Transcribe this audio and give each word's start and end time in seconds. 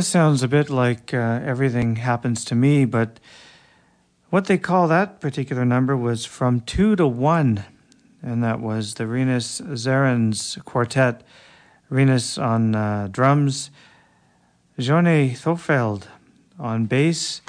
That 0.00 0.04
sounds 0.04 0.42
a 0.42 0.48
bit 0.48 0.70
like 0.70 1.12
uh, 1.12 1.42
Everything 1.44 1.96
Happens 1.96 2.42
to 2.46 2.54
Me, 2.54 2.86
but 2.86 3.20
what 4.30 4.46
they 4.46 4.56
call 4.56 4.88
that 4.88 5.20
particular 5.20 5.66
number 5.66 5.94
was 5.94 6.24
from 6.24 6.62
two 6.62 6.96
to 6.96 7.06
one, 7.06 7.64
and 8.22 8.42
that 8.42 8.60
was 8.60 8.94
the 8.94 9.06
Rinus 9.06 9.60
Zerens 9.60 10.58
Quartet. 10.64 11.22
Rinus 11.90 12.38
on 12.38 12.74
uh, 12.74 13.08
drums, 13.10 13.70
Jone 14.78 15.34
Thofeld 15.34 16.04
on 16.58 16.86
bass, 16.86 17.42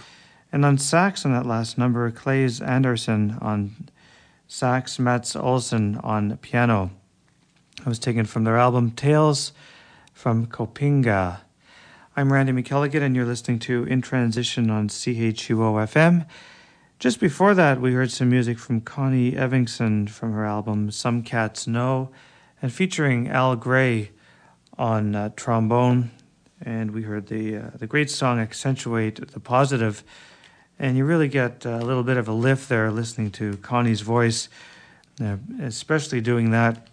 and 0.51 0.65
on 0.65 0.77
sax 0.77 1.25
on 1.25 1.31
that 1.31 1.45
last 1.45 1.77
number, 1.77 2.12
Claes 2.12 2.59
Anderson 2.59 3.38
on 3.39 3.88
sax, 4.50 5.00
Mats 5.00 5.38
Olsen 5.38 5.95
on 6.03 6.36
piano. 6.39 6.92
It 7.80 7.86
was 7.86 7.98
taken 7.98 8.25
from 8.25 8.44
their 8.44 8.57
album 8.57 8.92
Tales 8.92 9.53
from 10.13 10.48
Kopinga. 10.48 11.39
I'm 12.13 12.34
Randy 12.34 12.52
McElligott, 12.52 13.02
and 13.02 13.16
you're 13.16 13.24
listening 13.24 13.60
to 13.60 13.86
In 13.86 14.02
Transition 14.02 14.69
on 14.69 14.90
CHUO 14.90 15.88
FM. 15.88 16.28
Just 17.00 17.22
before 17.22 17.54
that, 17.54 17.80
we 17.80 17.94
heard 17.94 18.12
some 18.12 18.30
music 18.30 18.60
from 18.60 18.81
Connie 18.81 19.31
Evingson 19.31 20.10
from 20.10 20.34
her 20.34 20.46
album 20.46 20.92
Some 20.92 21.24
Cats 21.24 21.68
Know, 21.68 22.12
and 22.62 22.74
featuring 22.74 23.30
Al 23.30 23.56
Grey 23.56 24.12
on 24.78 25.16
uh, 25.16 25.30
trombone. 25.38 26.12
And 26.62 26.92
we 26.92 27.04
heard 27.04 27.28
the 27.28 27.56
uh, 27.56 27.69
the 27.75 27.88
great 27.88 28.12
song 28.12 28.42
"Accentuate 28.42 29.31
the 29.31 29.40
Positive," 29.40 30.04
and 30.78 30.98
you 30.98 31.06
really 31.06 31.30
get 31.30 31.66
a 31.66 31.78
little 31.78 32.04
bit 32.04 32.18
of 32.18 32.28
a 32.28 32.34
lift 32.34 32.68
there 32.68 32.92
listening 32.92 33.31
to 33.31 33.56
Connie's 33.58 34.02
voice, 34.02 34.50
uh, 35.24 35.38
especially 35.62 36.19
doing 36.19 36.52
that 36.52 36.88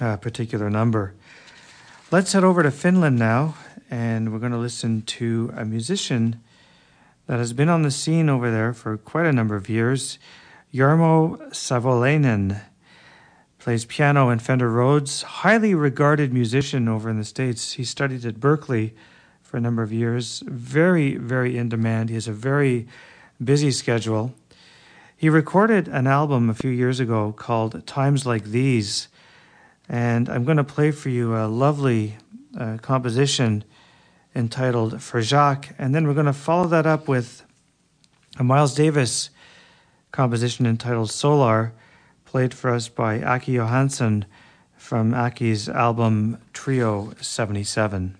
uh, 0.00 0.16
particular 0.16 0.70
number. 0.70 1.12
Let's 2.10 2.32
head 2.32 2.44
over 2.44 2.62
to 2.62 2.70
Finland 2.70 3.18
now 3.18 3.56
and 3.92 4.32
we're 4.32 4.38
going 4.38 4.52
to 4.52 4.58
listen 4.58 5.02
to 5.02 5.52
a 5.54 5.66
musician 5.66 6.40
that 7.26 7.38
has 7.38 7.52
been 7.52 7.68
on 7.68 7.82
the 7.82 7.90
scene 7.90 8.30
over 8.30 8.50
there 8.50 8.72
for 8.72 8.96
quite 8.96 9.26
a 9.26 9.32
number 9.34 9.54
of 9.54 9.68
years. 9.68 10.18
Jarmo 10.72 11.38
Savolainen 11.50 12.62
plays 13.58 13.84
piano 13.84 14.30
and 14.30 14.40
Fender 14.40 14.70
Rhodes, 14.70 15.20
highly 15.20 15.74
regarded 15.74 16.32
musician 16.32 16.88
over 16.88 17.10
in 17.10 17.18
the 17.18 17.24
States. 17.24 17.74
He 17.74 17.84
studied 17.84 18.24
at 18.24 18.40
Berklee 18.40 18.92
for 19.42 19.58
a 19.58 19.60
number 19.60 19.82
of 19.82 19.92
years, 19.92 20.42
very, 20.46 21.16
very 21.16 21.58
in 21.58 21.68
demand. 21.68 22.08
He 22.08 22.14
has 22.14 22.26
a 22.26 22.32
very 22.32 22.88
busy 23.44 23.70
schedule. 23.70 24.34
He 25.14 25.28
recorded 25.28 25.86
an 25.86 26.06
album 26.06 26.48
a 26.48 26.54
few 26.54 26.70
years 26.70 26.98
ago 26.98 27.30
called 27.32 27.86
Times 27.86 28.24
Like 28.24 28.44
These, 28.44 29.08
and 29.86 30.30
I'm 30.30 30.44
going 30.44 30.56
to 30.56 30.64
play 30.64 30.92
for 30.92 31.10
you 31.10 31.36
a 31.36 31.44
lovely 31.44 32.16
uh, 32.58 32.78
composition 32.80 33.64
entitled 34.34 35.02
For 35.02 35.22
Jacques. 35.22 35.74
And 35.78 35.94
then 35.94 36.06
we're 36.06 36.14
going 36.14 36.26
to 36.26 36.32
follow 36.32 36.66
that 36.68 36.86
up 36.86 37.08
with 37.08 37.44
a 38.38 38.44
Miles 38.44 38.74
Davis 38.74 39.30
composition 40.10 40.66
entitled 40.66 41.10
Solar, 41.10 41.72
played 42.24 42.54
for 42.54 42.70
us 42.70 42.88
by 42.88 43.18
Åke 43.18 43.52
Johansson 43.52 44.24
from 44.76 45.12
Åke's 45.12 45.68
album 45.68 46.38
Trio 46.52 47.12
77. 47.20 48.16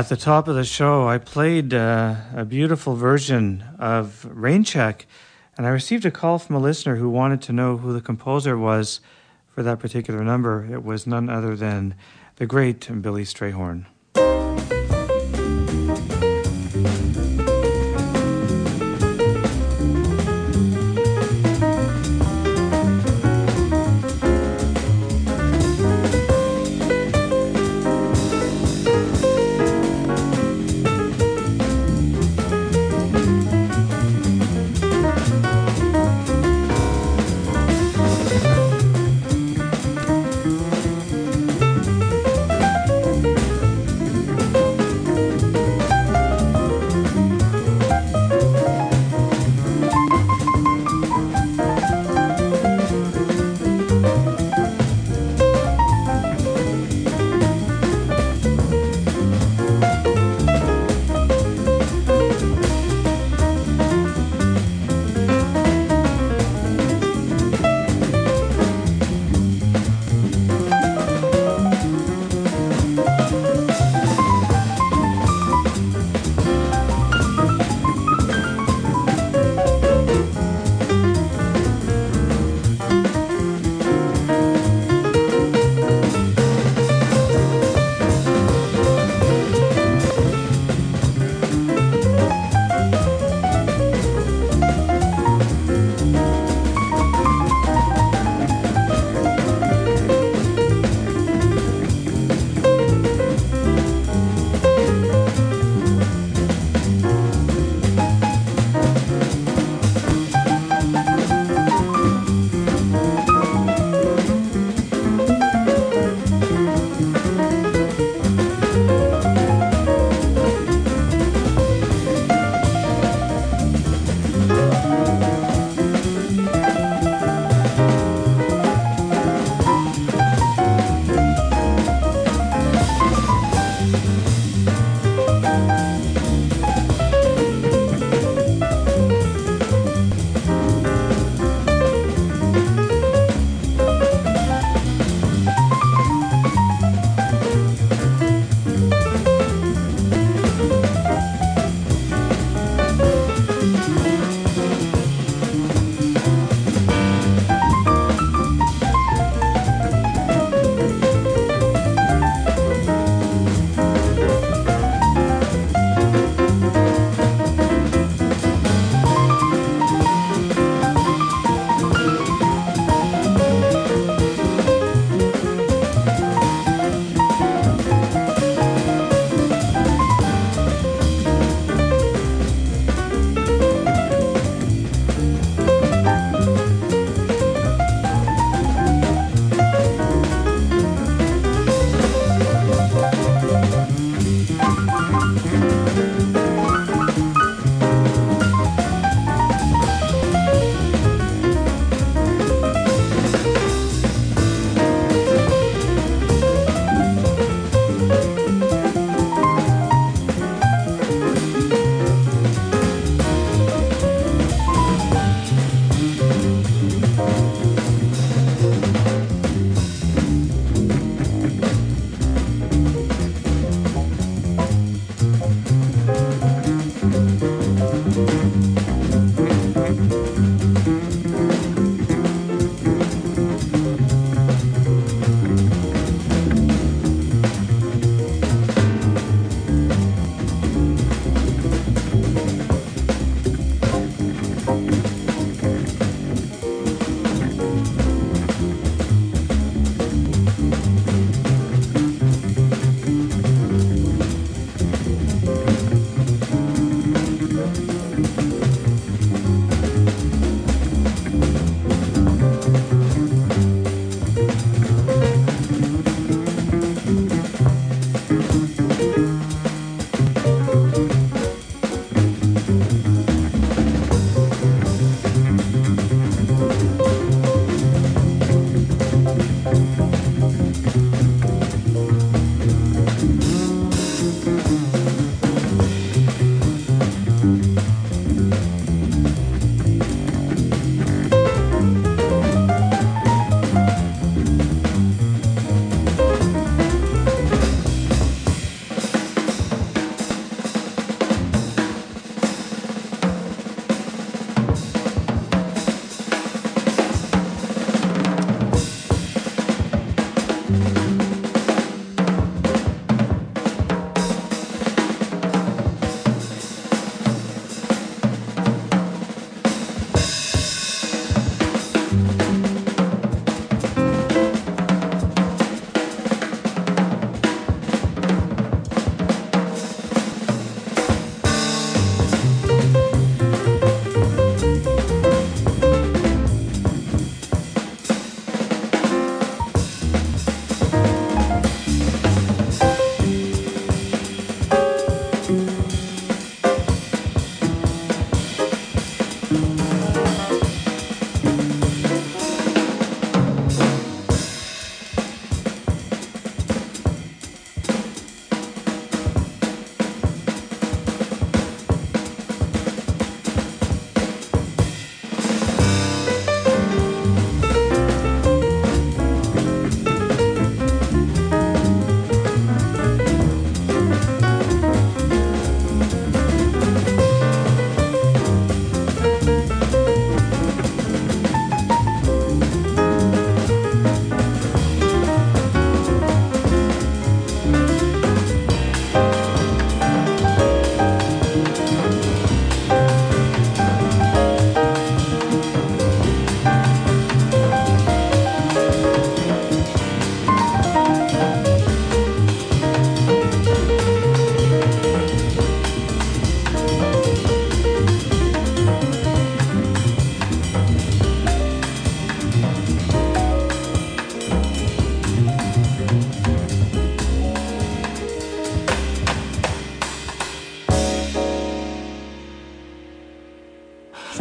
At 0.00 0.08
the 0.08 0.16
top 0.16 0.48
of 0.48 0.54
the 0.54 0.64
show, 0.64 1.06
I 1.06 1.18
played 1.18 1.74
uh, 1.74 2.14
a 2.34 2.46
beautiful 2.46 2.96
version 2.96 3.62
of 3.78 4.26
Rain 4.30 4.64
Check, 4.64 5.06
and 5.58 5.66
I 5.66 5.68
received 5.68 6.06
a 6.06 6.10
call 6.10 6.38
from 6.38 6.56
a 6.56 6.58
listener 6.58 6.96
who 6.96 7.10
wanted 7.10 7.42
to 7.42 7.52
know 7.52 7.76
who 7.76 7.92
the 7.92 8.00
composer 8.00 8.56
was 8.56 9.02
for 9.54 9.62
that 9.62 9.78
particular 9.78 10.24
number. 10.24 10.66
It 10.72 10.82
was 10.82 11.06
none 11.06 11.28
other 11.28 11.54
than 11.54 11.96
the 12.36 12.46
great 12.46 12.88
Billy 13.02 13.24
Strayhorn. 13.24 13.84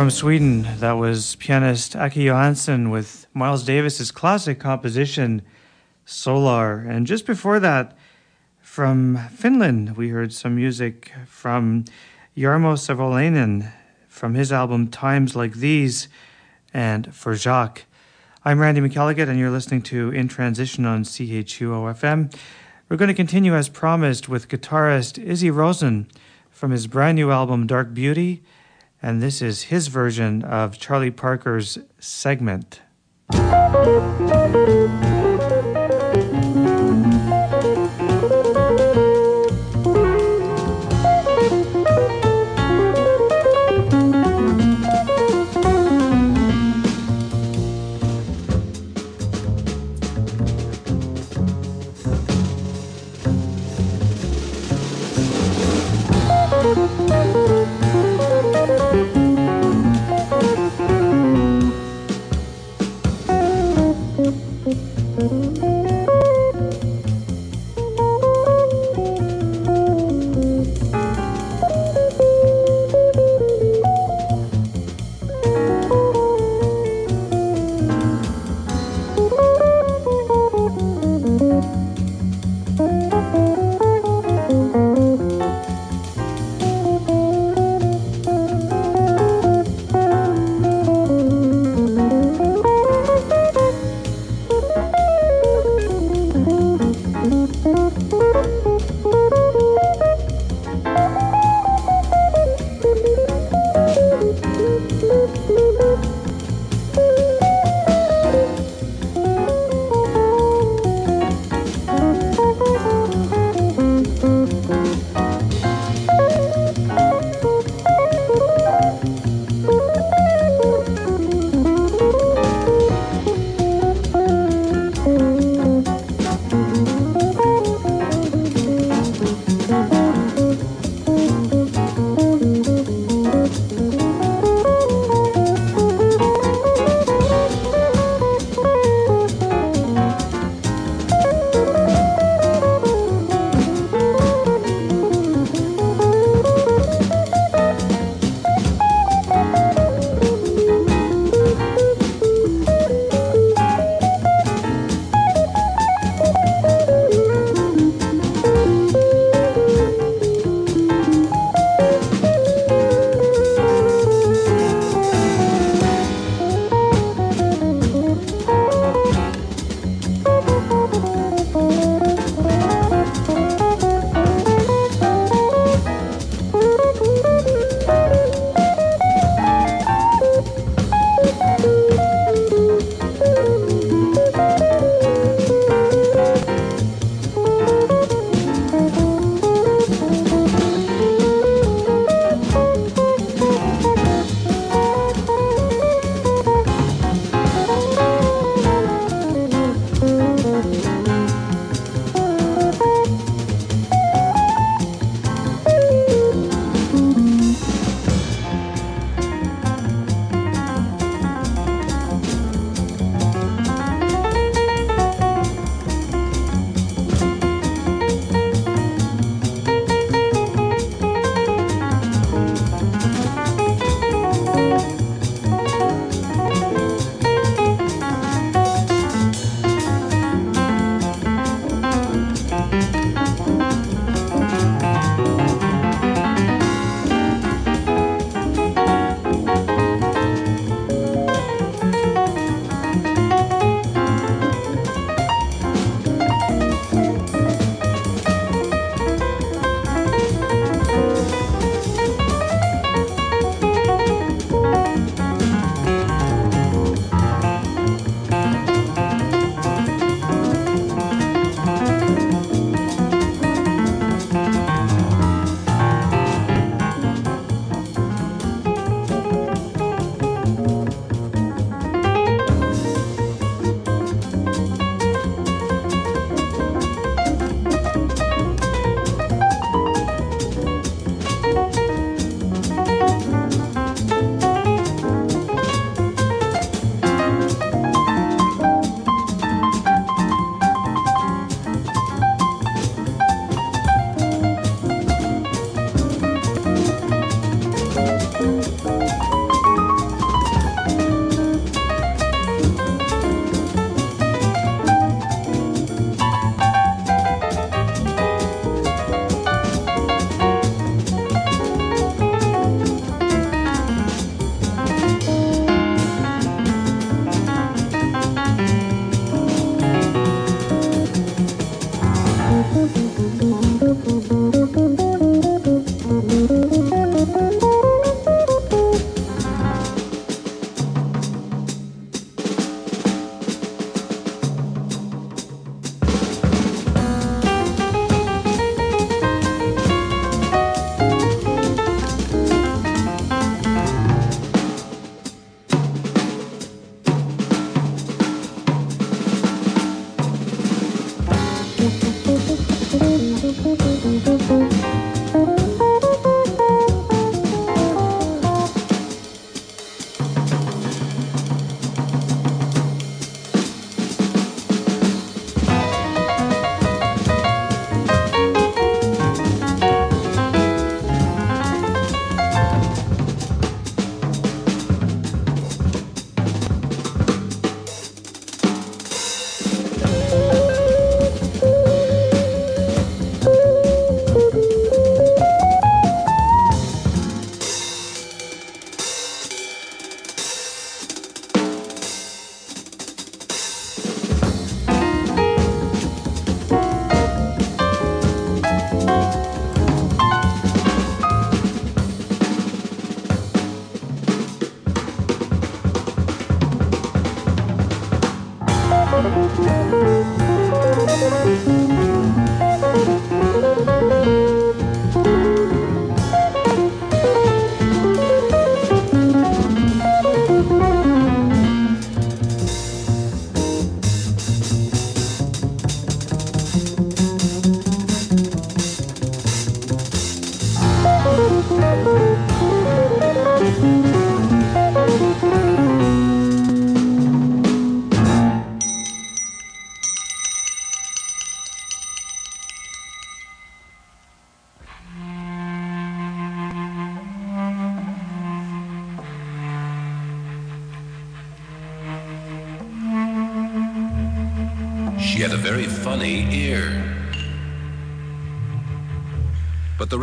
From 0.10 0.16
Sweden, 0.16 0.68
that 0.80 0.94
was 0.94 1.36
pianist 1.36 1.94
Åke 1.94 2.16
Johansson 2.16 2.90
with 2.90 3.28
Miles 3.36 3.64
Davis's 3.64 4.10
classic 4.10 4.60
composition 4.60 5.44
Solar. 6.04 6.80
And 6.80 7.06
just 7.06 7.28
before 7.28 7.60
that, 7.60 7.96
from 8.60 9.20
Finland, 9.30 9.96
we 9.98 10.10
heard 10.10 10.34
some 10.34 10.56
music 10.56 11.12
from 11.28 11.86
Jarmo 12.36 12.74
Savolainen 12.74 13.72
from 14.08 14.34
his 14.34 14.52
album 14.52 14.88
Times 14.88 15.36
Like 15.36 15.54
These 15.54 16.08
and 16.74 17.14
for 17.14 17.36
Jacques. 17.36 17.86
I'm 18.44 18.58
Randy 18.58 18.82
McElligott, 18.82 19.30
and 19.30 19.38
you're 19.38 19.52
listening 19.52 19.84
to 19.84 20.10
In 20.10 20.28
Transition 20.28 20.88
on 20.88 21.04
CHUO 21.04 21.94
FM. 21.94 22.36
We're 22.90 22.98
going 22.98 23.10
to 23.10 23.14
continue 23.14 23.54
as 23.54 23.70
promised 23.70 24.28
with 24.28 24.50
guitarist 24.50 25.24
Izzy 25.24 25.52
Rosen 25.52 26.08
from 26.50 26.72
his 26.72 26.88
brand 26.88 27.16
new 27.16 27.30
album 27.30 27.68
Dark 27.68 27.94
Beauty, 27.94 28.42
and 29.02 29.22
this 29.22 29.42
is 29.42 29.64
his 29.64 29.88
version 29.88 30.44
of 30.44 30.78
Charlie 30.78 31.12
Parker's 31.12 31.78
segment. 32.00 32.82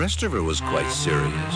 Her 0.07 0.41
was 0.41 0.61
quite 0.61 0.89
serious. 0.89 1.55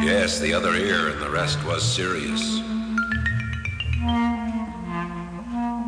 Yes, 0.00 0.38
the 0.38 0.54
other 0.54 0.72
ear 0.72 1.08
and 1.08 1.20
the 1.20 1.28
rest 1.28 1.62
was 1.64 1.82
serious. 1.82 2.60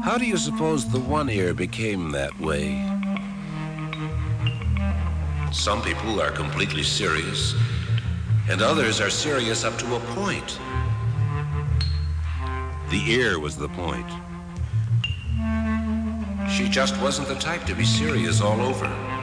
How 0.03 0.17
do 0.19 0.27
you 0.27 0.37
suppose 0.37 0.91
the 0.91 0.99
one 0.99 1.31
ear 1.31 1.55
became 1.55 2.11
that 2.11 2.37
way? 2.41 2.75
Some 5.53 5.81
people 5.83 6.21
are 6.21 6.33
completely 6.33 6.83
serious, 6.83 7.55
and 8.51 8.61
others 8.61 9.01
are 9.01 9.11
serious 9.11 9.63
up 9.63 9.79
to 9.79 9.95
a 9.95 10.01
point. 10.17 10.59
The 12.91 13.01
ear 13.07 13.39
was 13.39 13.57
the 13.57 13.69
point. 13.69 14.11
She 16.51 16.69
just 16.69 17.01
wasn't 17.01 17.29
the 17.29 17.37
type 17.37 17.65
to 17.67 17.77
be 17.77 17.85
serious 17.85 18.41
all 18.41 18.61
over. 18.61 19.16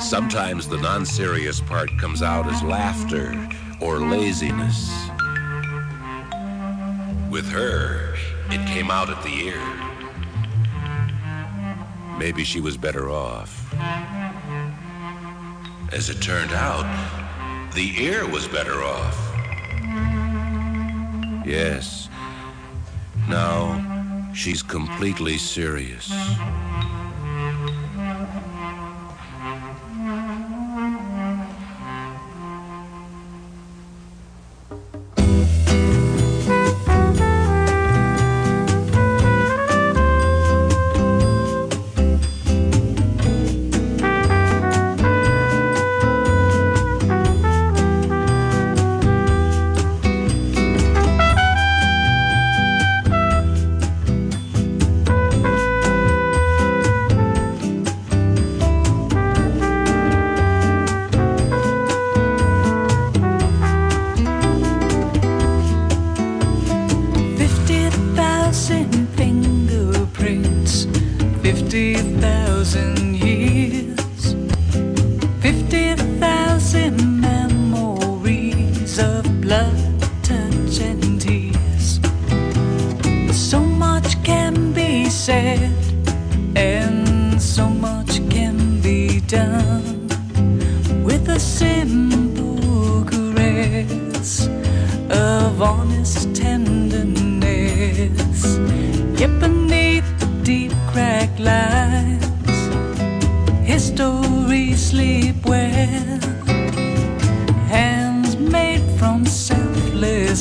Sometimes 0.00 0.66
the 0.66 0.78
non 0.78 1.04
serious 1.04 1.60
part 1.60 1.90
comes 1.98 2.22
out 2.22 2.46
as 2.46 2.62
laughter 2.62 3.36
or 3.80 3.98
laziness. 3.98 4.90
With 7.30 7.46
her, 7.50 8.14
it 8.48 8.66
came 8.66 8.90
out 8.90 9.10
at 9.10 9.22
the 9.22 9.28
ear. 9.28 9.60
Maybe 12.18 12.44
she 12.44 12.60
was 12.60 12.78
better 12.78 13.10
off. 13.10 13.72
As 15.92 16.08
it 16.08 16.20
turned 16.22 16.52
out, 16.52 16.86
the 17.74 17.92
ear 18.02 18.26
was 18.26 18.48
better 18.48 18.82
off. 18.82 19.16
Yes. 21.46 22.08
Now, 23.28 24.32
she's 24.34 24.62
completely 24.62 25.36
serious. 25.36 26.10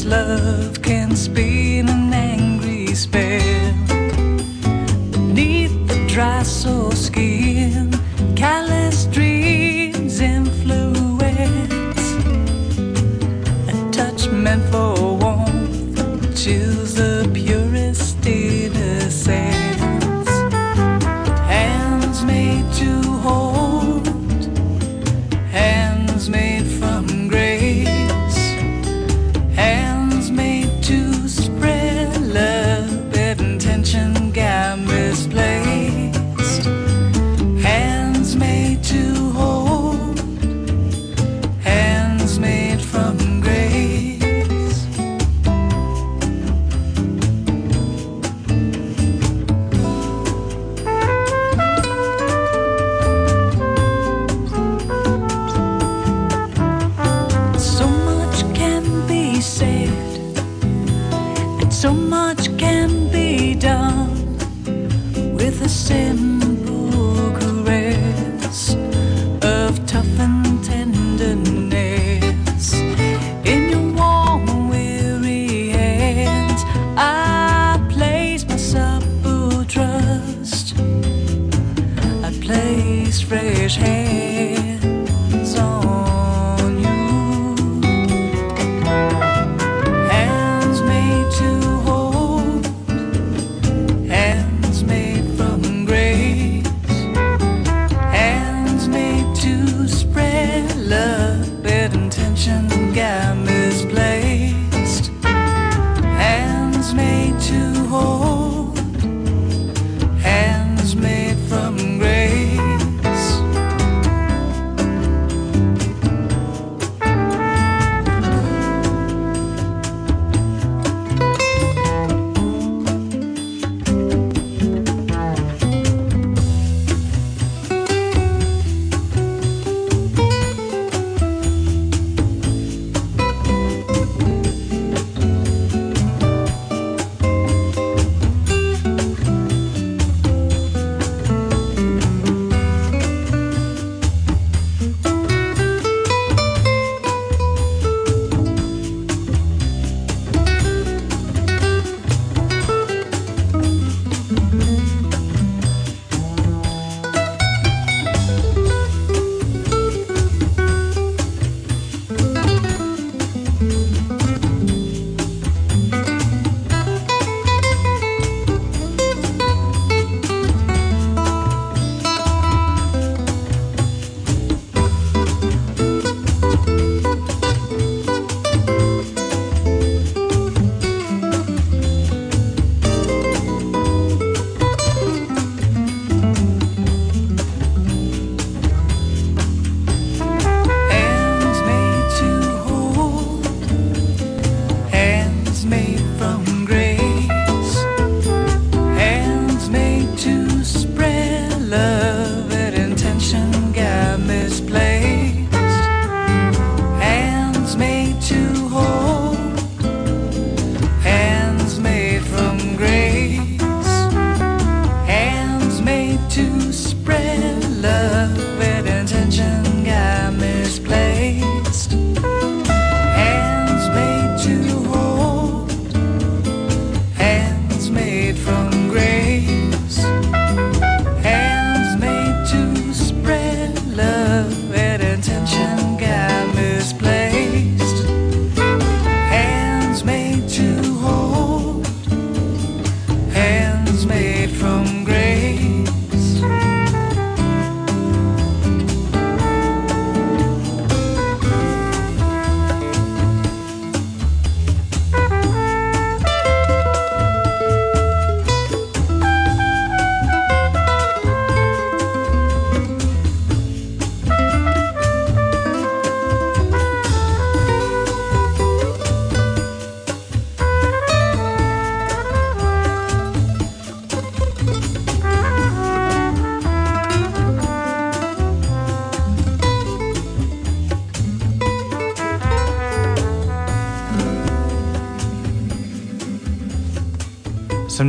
love 0.09 0.81
can 0.81 1.15
spin 1.15 1.87
an 1.87 2.13
angry 2.13 2.95
spell. 2.95 3.28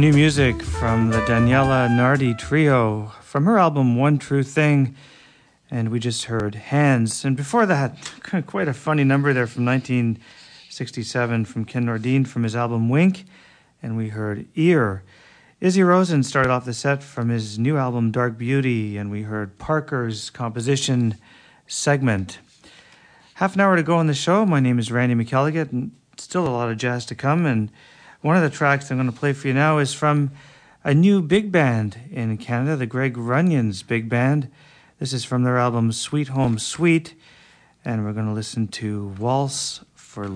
New 0.01 0.13
music 0.15 0.63
from 0.63 1.11
the 1.11 1.19
Daniela 1.19 1.95
Nardi 1.95 2.33
Trio 2.33 3.13
from 3.21 3.45
her 3.45 3.59
album 3.59 3.97
One 3.97 4.17
True 4.17 4.43
Thing. 4.43 4.97
And 5.71 5.91
we 5.91 6.01
just 6.01 6.25
heard 6.25 6.55
Hands. 6.55 7.23
And 7.23 7.37
before 7.37 7.67
that, 7.67 8.11
quite 8.47 8.67
a 8.67 8.73
funny 8.73 9.05
number 9.05 9.35
there 9.35 9.47
from 9.47 9.67
1967 9.67 11.45
from 11.45 11.67
Ken 11.67 11.85
Nordine 11.85 12.27
from 12.27 12.45
his 12.45 12.57
album 12.57 12.89
Wink. 12.89 13.27
And 13.83 13.95
we 13.95 14.09
heard 14.09 14.47
Ear. 14.55 15.03
Izzy 15.61 15.83
Rosen 15.83 16.23
started 16.23 16.51
off 16.51 16.65
the 16.65 16.73
set 16.73 17.03
from 17.03 17.29
his 17.29 17.59
new 17.59 17.77
album 17.77 18.11
Dark 18.11 18.39
Beauty. 18.39 18.97
And 18.97 19.11
we 19.11 19.23
heard 19.25 19.59
Parker's 19.59 20.31
composition 20.31 21.19
segment. 21.67 22.39
Half 23.35 23.55
an 23.55 23.61
hour 23.61 23.77
to 23.77 23.83
go 23.83 23.97
on 23.97 24.07
the 24.07 24.15
show. 24.15 24.47
My 24.47 24.61
name 24.61 24.79
is 24.79 24.91
Randy 24.91 25.15
McElligott, 25.15 25.73
and 25.73 25.91
still 26.17 26.49
a 26.49 26.49
lot 26.49 26.71
of 26.71 26.79
jazz 26.79 27.05
to 27.05 27.15
come. 27.15 27.45
And 27.45 27.71
one 28.21 28.37
of 28.37 28.43
the 28.43 28.51
tracks 28.51 28.91
I'm 28.91 28.99
going 28.99 29.11
to 29.11 29.17
play 29.17 29.33
for 29.33 29.49
you 29.49 29.55
now 29.55 29.79
is 29.79 29.95
from 29.95 30.31
a 30.85 30.93
new 30.93 31.23
big 31.23 31.51
band 31.51 31.99
in 32.11 32.37
Canada, 32.37 32.77
the 32.77 32.87
Greg 32.87 33.17
Runions 33.17 33.83
Big 33.83 34.09
Band. 34.09 34.51
This 34.99 35.13
is 35.13 35.25
from 35.25 35.45
their 35.45 35.59
album 35.59 35.93
Sweet 35.93 36.29
Home 36.29 36.59
Sweet, 36.59 37.15
and 37.85 38.05
we're 38.05 38.13
going 38.13 38.27
to 38.27 38.33
listen 38.33 38.69
to 38.69 39.15
Waltz 39.19 39.85
for 39.95 40.29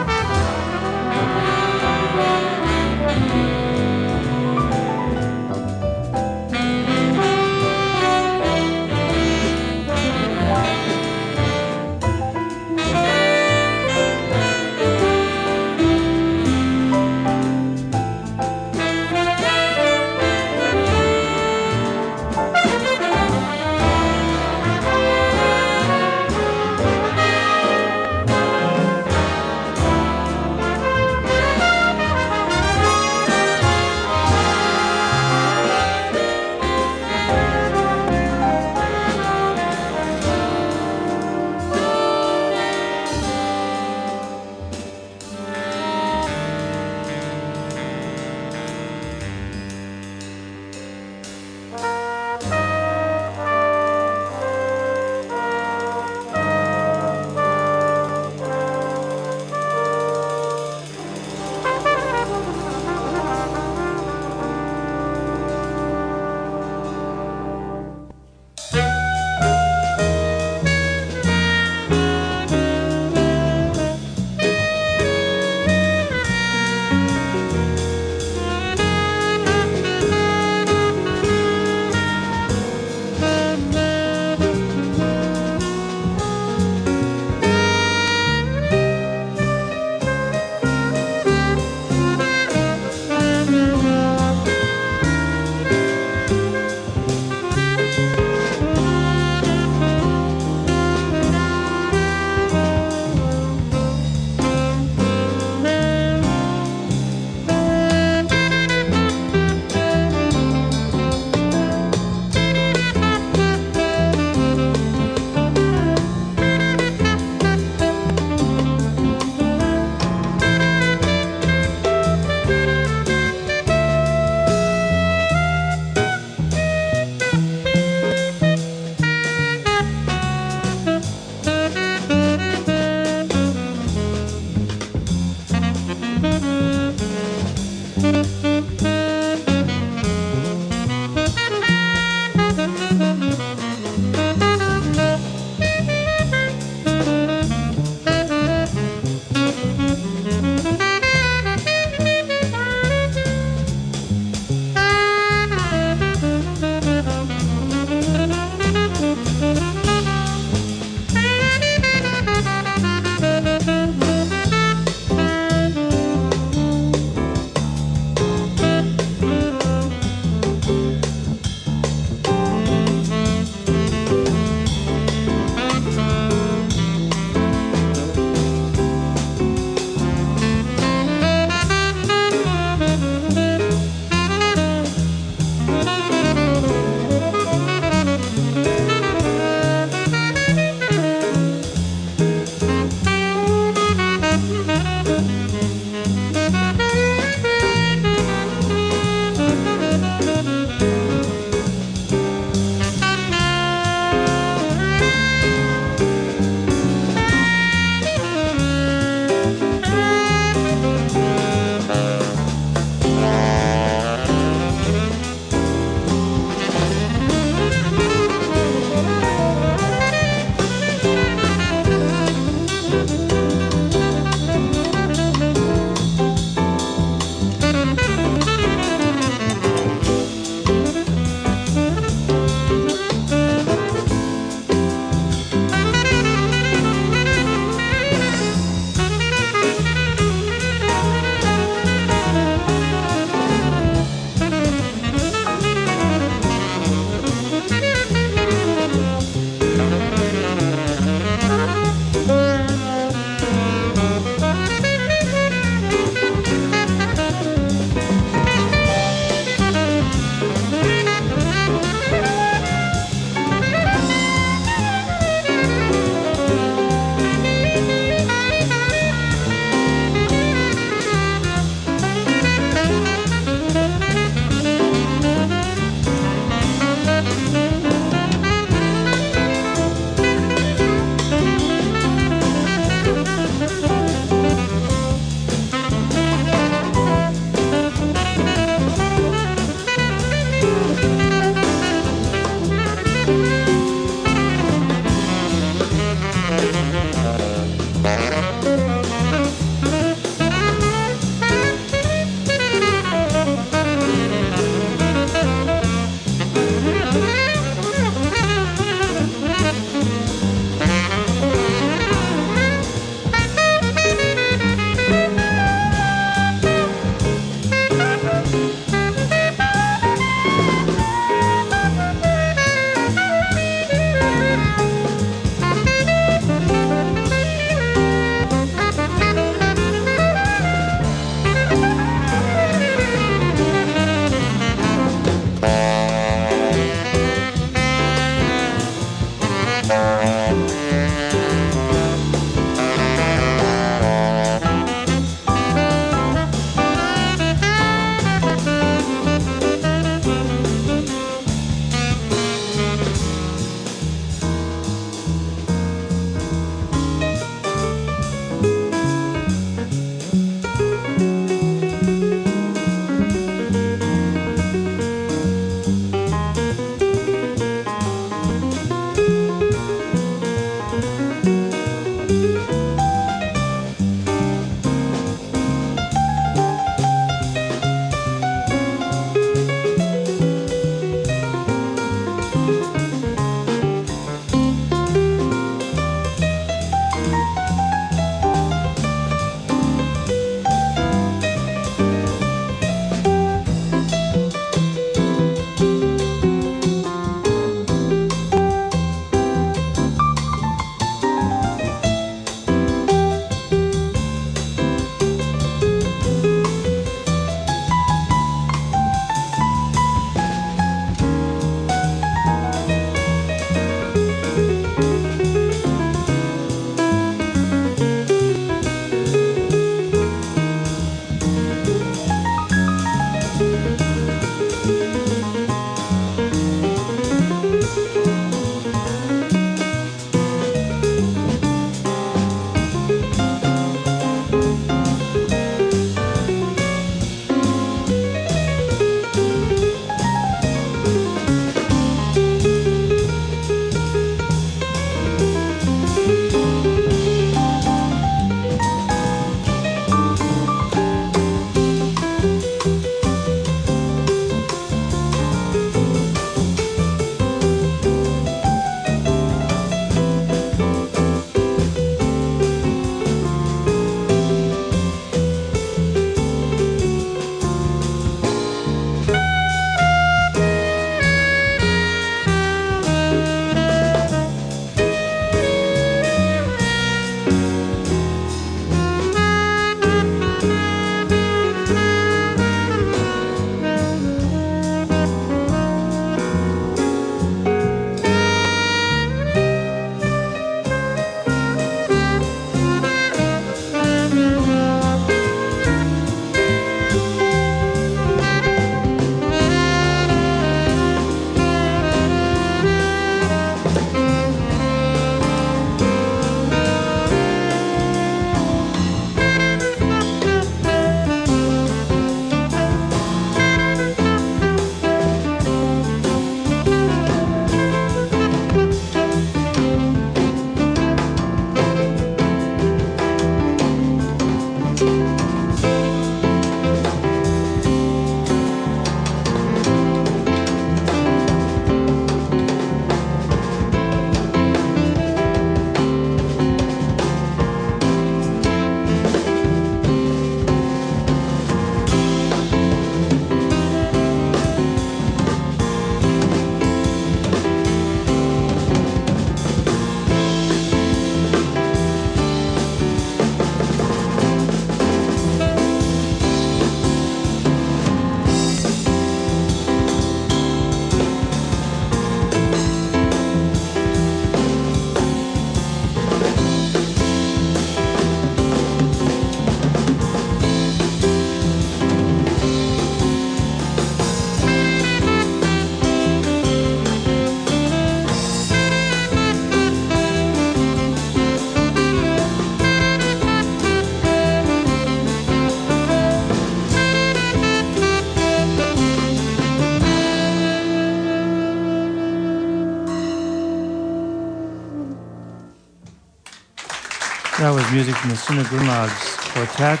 That 597.66 597.74
was 597.74 597.90
music 597.90 598.14
from 598.14 598.30
the 598.30 598.36
Suna 598.36 598.62
Quartet. 598.62 600.00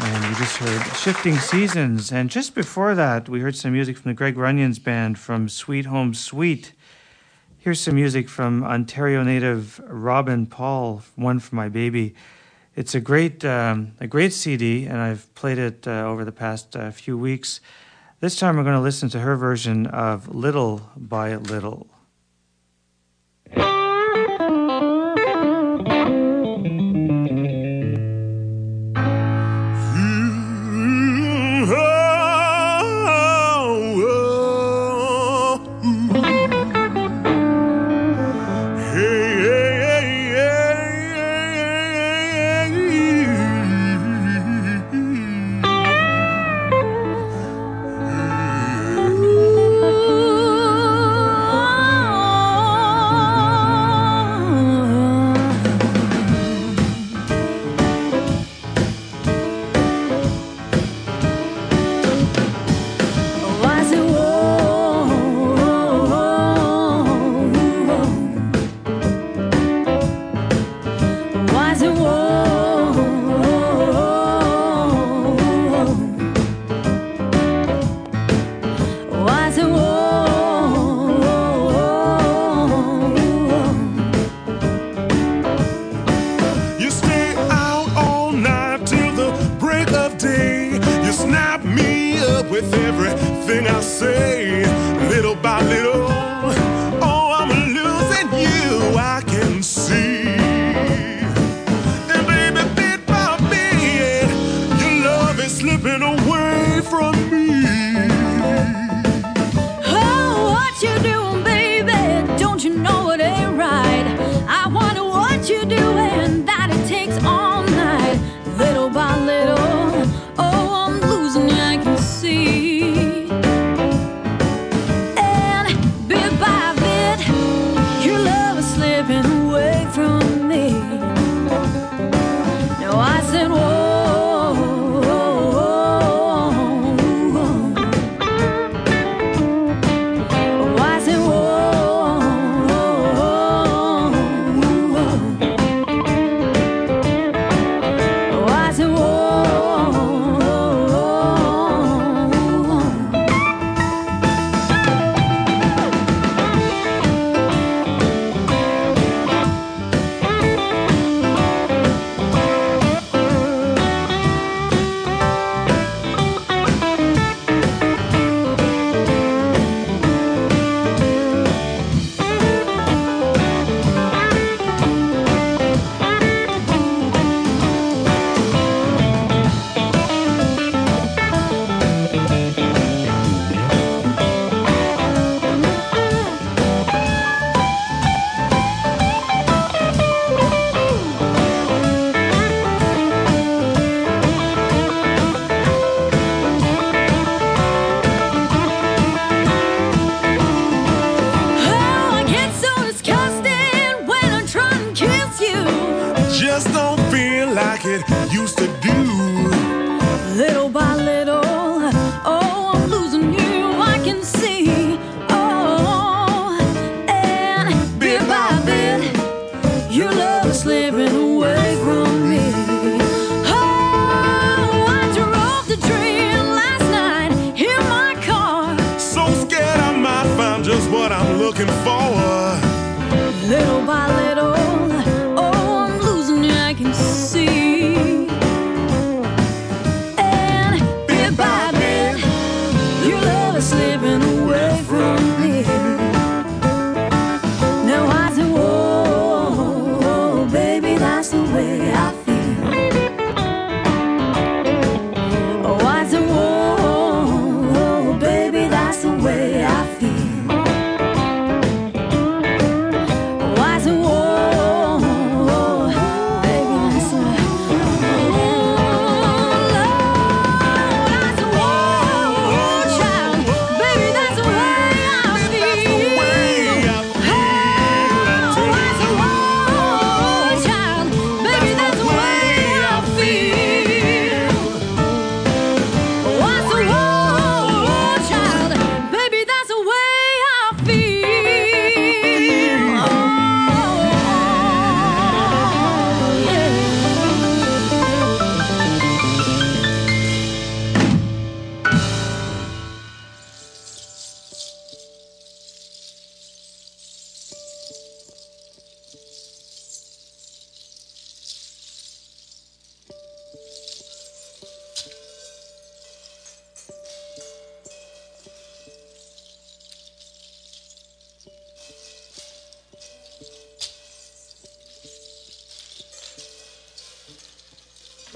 And 0.00 0.28
we 0.28 0.34
just 0.34 0.56
heard 0.56 0.96
Shifting 0.96 1.36
Seasons. 1.36 2.10
And 2.10 2.28
just 2.28 2.52
before 2.52 2.96
that, 2.96 3.28
we 3.28 3.38
heard 3.38 3.54
some 3.54 3.70
music 3.70 3.96
from 3.96 4.10
the 4.10 4.14
Greg 4.14 4.36
Runions 4.36 4.80
Band 4.80 5.16
from 5.16 5.48
Sweet 5.48 5.86
Home 5.86 6.14
Sweet. 6.14 6.72
Here's 7.58 7.78
some 7.78 7.94
music 7.94 8.28
from 8.28 8.64
Ontario 8.64 9.22
native 9.22 9.80
Robin 9.86 10.46
Paul, 10.46 11.02
One 11.14 11.38
for 11.38 11.54
My 11.54 11.68
Baby. 11.68 12.16
It's 12.74 12.96
a 12.96 13.00
great, 13.00 13.44
um, 13.44 13.92
a 14.00 14.08
great 14.08 14.32
CD, 14.32 14.84
and 14.84 14.96
I've 14.98 15.32
played 15.36 15.58
it 15.58 15.86
uh, 15.86 16.02
over 16.08 16.24
the 16.24 16.32
past 16.32 16.74
uh, 16.74 16.90
few 16.90 17.16
weeks. 17.16 17.60
This 18.18 18.34
time 18.36 18.56
we're 18.56 18.64
going 18.64 18.74
to 18.74 18.80
listen 18.80 19.08
to 19.10 19.20
her 19.20 19.36
version 19.36 19.86
of 19.86 20.34
Little 20.34 20.90
by 20.96 21.36
Little. 21.36 21.86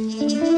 Mm-hmm. 0.01 0.58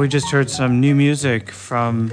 We 0.00 0.08
just 0.08 0.30
heard 0.30 0.50
some 0.50 0.80
new 0.80 0.94
music 0.94 1.50
from 1.50 2.12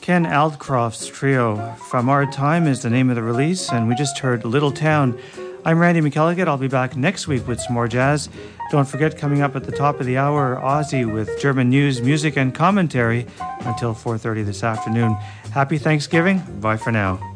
Ken 0.00 0.24
Aldcroft's 0.24 1.06
trio. 1.06 1.74
From 1.74 2.08
Our 2.08 2.26
Time 2.26 2.66
is 2.66 2.82
the 2.82 2.90
name 2.90 3.10
of 3.10 3.16
the 3.16 3.22
release, 3.22 3.70
and 3.70 3.86
we 3.86 3.94
just 3.94 4.18
heard 4.18 4.44
Little 4.44 4.72
Town. 4.72 5.18
I'm 5.64 5.78
Randy 5.78 6.00
McElligott. 6.00 6.48
I'll 6.48 6.56
be 6.56 6.68
back 6.68 6.96
next 6.96 7.28
week 7.28 7.46
with 7.46 7.60
some 7.60 7.74
more 7.74 7.86
jazz. 7.86 8.28
Don't 8.70 8.88
forget, 8.88 9.18
coming 9.18 9.42
up 9.42 9.54
at 9.54 9.64
the 9.64 9.72
top 9.72 10.00
of 10.00 10.06
the 10.06 10.16
hour, 10.16 10.56
Aussie 10.56 11.12
with 11.12 11.40
German 11.40 11.68
news, 11.68 12.00
music, 12.02 12.36
and 12.36 12.54
commentary 12.54 13.26
until 13.60 13.94
4.30 13.94 14.46
this 14.46 14.64
afternoon. 14.64 15.12
Happy 15.52 15.78
Thanksgiving. 15.78 16.38
Bye 16.60 16.76
for 16.76 16.90
now. 16.92 17.35